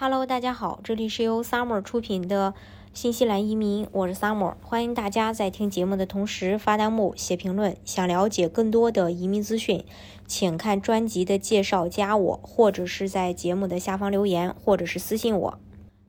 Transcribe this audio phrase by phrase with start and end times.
[0.00, 2.54] Hello，大家好，这里是由 Summer 出品的
[2.92, 7.76] 新西兰移民，我是 Summer，欢迎大家在听节目的同时发弹幕、写评论。
[7.84, 9.84] 想了解更多的移民资讯，
[10.24, 15.58] 请看专辑的介绍，加我，或者是在节目的下方留言，或者是私信我。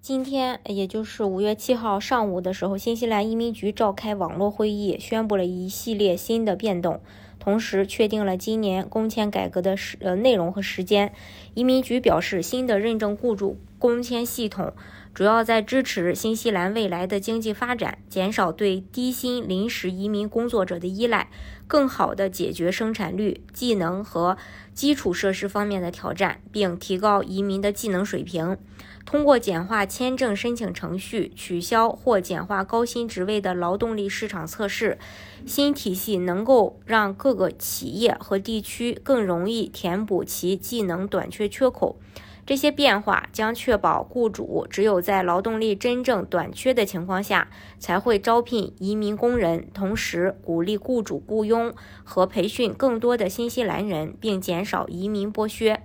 [0.00, 7.02] 今天，也就是五月七号上午的时候，新西兰移民局召开网络会议，宣布了一系列新的变动。
[7.44, 11.12] 同时确定了今年工签改革的时呃内容和时间。
[11.52, 14.72] 移民局表示，新的认证雇主工签系统
[15.14, 21.30] 主要在支持新西兰未来的经济发展，减少对低薪临时移民工作者的依赖，
[21.68, 24.36] 更好地解决生产率、技能和
[24.74, 28.58] 基础设施方面的挑战，并提高移民的技能水平。
[29.06, 34.98] 通过简化签证申请程序，取消或简化高薪职位的劳动力市场测试，
[35.46, 42.00] 新体系能够让各个企业和地区更容易填补其技能短缺缺口。
[42.46, 55.82] 这些变化将确保雇主只有在劳动力真正短缺的情况下才会招聘移民工人，同时鼓励雇主雇佣和培训更多的新西兰人，并减少移民剥削。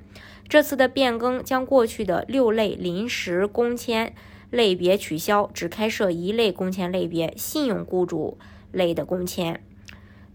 [0.49, 4.13] 这次的变更将过去的六类临时工签
[4.49, 8.37] 类别取消，只开设一类工签类别——信用雇主
[8.71, 9.63] 类的工签。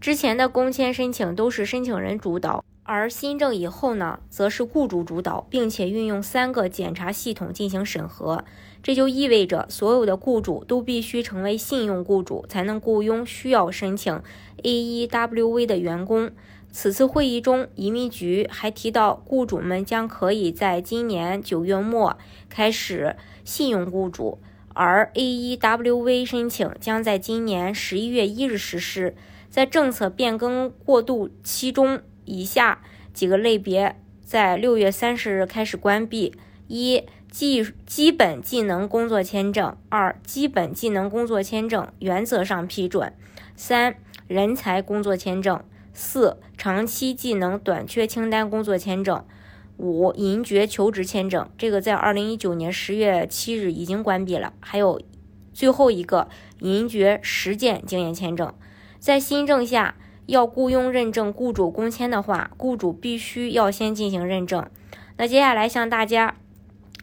[0.01, 8.45] 之前的工签申请都是申请人主导，而新政以后呢，则是雇主主导，并且运用三个检查系统进行审核。
[8.83, 14.21] 这就意味着所有的雇主都必须成为信用雇主，才能雇佣需要申请
[14.61, 16.29] AEWV 的员工。
[16.71, 22.15] 此次会议中，移民局还提到，雇主们将可以在今年九月末
[22.49, 24.37] 开始信用雇主，
[24.75, 29.15] 而 AEWV 申请将在今年十一月一日实施。
[29.49, 32.81] 在政策变更过渡期中，以下
[33.13, 36.35] 几个类别在六月三十日开始关闭：
[36.67, 43.09] 一、技基本技能工作签证；二、基本技能工作签证原则上批准；
[43.55, 43.95] 三、
[44.27, 45.63] 人才工作签证。
[45.97, 49.23] 四、长期技能短缺清单工作签证；
[49.77, 54.51] 五、银爵求职签证，这个在二零一九年十月七日已经关闭了。
[54.59, 55.01] 还有
[55.53, 56.27] 最后一个
[56.59, 58.53] 银爵实践经验签证。
[58.99, 59.95] 在新政下，
[60.25, 64.65] 要雇佣认证雇主工签的话，雇主必须要先进行认证。
[65.17, 66.35] 那接下来向大家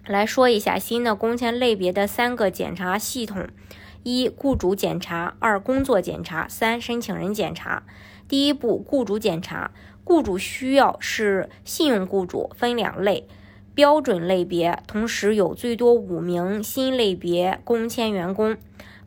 [0.07, 3.47] 来说一下新的工签类别的三个检查系统：
[4.03, 7.85] 一、雇主检查；二、工作检查；三、申请人检查。
[8.29, 9.71] 第一步，雇主检查。
[10.05, 13.29] 雇主需要是信用雇主，分两类：
[13.73, 18.57] 标准类别，同时有最多五名新类别工签员工；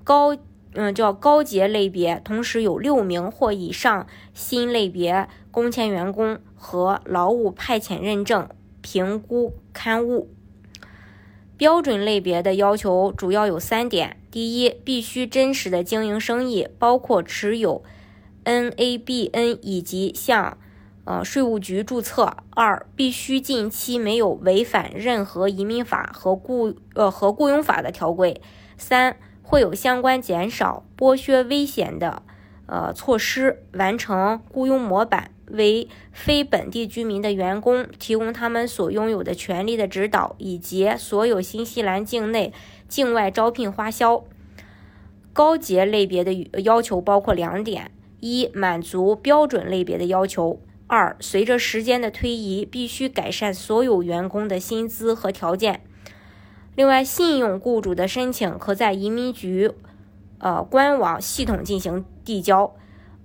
[0.06, 0.38] 高，
[0.76, 8.48] 嗯，叫高阶类别，同时有六名或以上新类别工签员工和劳务派遣认证
[8.82, 10.30] 评估刊物。
[11.58, 17.84] 标准类别的要求主要有三点：第一，必须真实的经营生意，包括持有。
[18.44, 20.60] NABN 以及向
[21.06, 22.38] 呃税务局注册。
[22.52, 28.40] 二，必须近期没有违反任何移民法和雇呃和雇佣法的条规。
[28.78, 32.24] 三，会有相关减少剥削危险的
[32.66, 42.52] 呃措施，完成雇佣模板，为非本地居民的员工提供他们所拥有的权利的指导，以及所有新西兰境内、
[42.90, 44.26] 境外招聘花销。
[45.32, 47.92] 高级类别的要求包括两点。
[48.22, 50.58] 一、满足标准类别的要求；
[50.88, 55.82] 二、随着时间的推移，必须改善所有员工的薪资和条件。
[56.76, 59.72] 另外，信用雇主的申请可在移民局
[60.40, 62.76] 呃官网系统进行递交。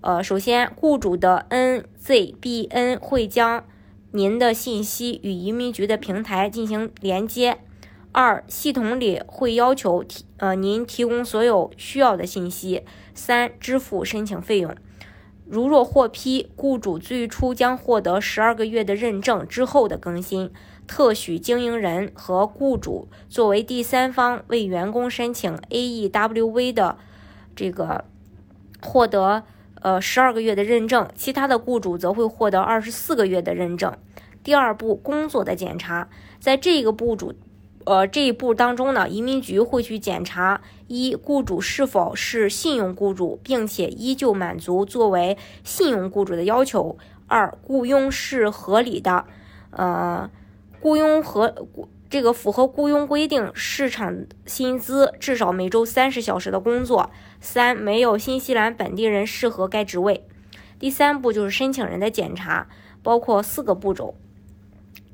[0.02, 3.64] 呃，首先，雇主的 NZBN 会将
[4.12, 7.58] 您的信息与移民局的平台进行连接。
[8.12, 12.84] 二、系统里会要求提呃您提供所有需要的信息。
[13.14, 14.74] 三、支付申请费用。
[15.50, 20.52] 如若获批，雇主最初将获得十二个月的认证之后的更新，
[20.86, 26.98] 特许经营人和雇主作为第三方为员工申请 AEWV 的
[27.56, 28.04] 这个
[28.80, 29.42] 获得
[29.80, 33.92] 呃十二个月的认证，其他的雇主则会获得二十四个月的认证。
[34.44, 36.08] 第二步，工作的检查，
[36.38, 37.34] 在这个步主。
[37.84, 46.96] 呃，这一步当中呢，移民局会去检查一雇主是否是信用雇主，并且依旧满足作为信用雇主的要求；
[47.26, 49.24] 二，雇佣是合理的，
[49.70, 50.30] 呃，
[50.80, 57.10] 雇佣和雇这个符合雇佣规定市场薪资，至少每周三十小时的工作；
[57.40, 60.26] 三，没有新西兰本地人适合该职位。
[60.78, 62.66] 第三步就是申请人的检查，
[63.02, 64.14] 包括四个步骤。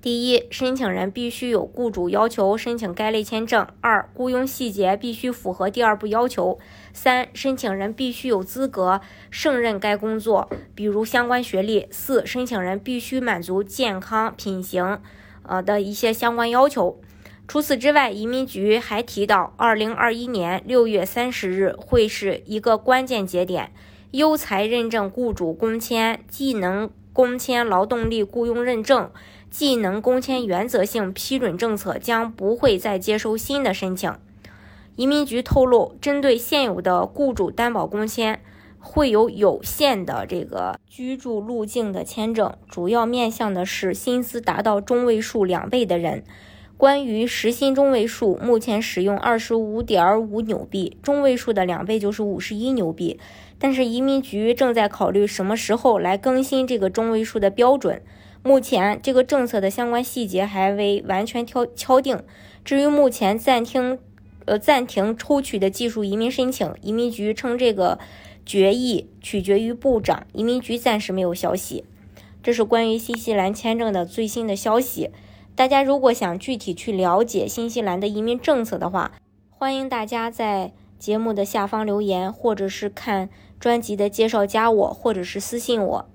[0.07, 6.59] 第一，申请人必须有雇主要求申请该类签证；二，雇佣细节必须符合第二步要求；
[6.95, 9.01] 三，申请人必须有资格
[9.33, 15.03] 胜任该工作，比如相关学历；四，申请人必须满足健康、品行，
[15.43, 17.01] 呃的一些相关要求。
[17.49, 23.73] 除此之外，移民局还提到，二零二一年六月三十日会是一个关键节点，
[24.13, 29.11] 优才认证雇主工签、技能工签、劳动力雇佣认证。
[29.49, 34.13] 技能工签原则性批准政策将不会再接收新的申请。
[34.97, 38.41] 移民局透露，针对现有的雇主担保工签，
[38.79, 46.23] 会有有限的这个居住路径的签证，主要面向的是薪资达到中位数两倍的人。
[46.77, 53.19] 关于实心中位数，目前使用二十五点五纽币，中位数的两倍就是五十一纽币。
[53.59, 58.03] 但是移民局正在考虑什么时候来更新这个中位数的标准。
[58.43, 62.23] 目前这个政策的相关细节还未完全敲敲定。
[62.63, 63.99] 至于目前暂停，
[64.45, 67.99] 呃暂停抽取的技术移民申请，移民局称这个
[68.45, 71.85] 决议取决于部长，移民局暂时没有消息。
[72.43, 75.11] 这是关于新西兰签证的最新的消息。
[75.57, 79.13] 大家如果想具体去了解新西兰的移民政策的话，
[79.49, 86.09] 欢迎大家在节目的下方留言，或者是看专辑的介绍加我，或者是私信我。